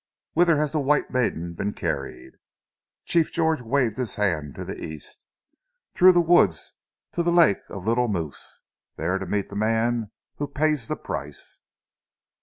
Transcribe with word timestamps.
"Whither 0.33 0.57
has 0.57 0.71
the 0.71 0.79
white 0.79 1.11
maiden 1.11 1.53
been 1.53 1.73
carried?" 1.73 2.39
Chief 3.05 3.31
George 3.31 3.61
waved 3.61 3.97
his 3.97 4.15
hand 4.15 4.55
to 4.55 4.65
the 4.65 4.83
East. 4.83 5.21
"Through 5.93 6.13
the 6.13 6.21
woods 6.21 6.73
to 7.11 7.21
the 7.21 7.31
lake 7.31 7.61
of 7.69 7.85
Little 7.85 8.07
Moose, 8.07 8.61
there 8.95 9.19
to 9.19 9.27
meet 9.27 9.49
the 9.51 9.55
man 9.55 10.09
who 10.37 10.47
pays 10.47 10.87
the 10.87 10.95
price." 10.95 11.59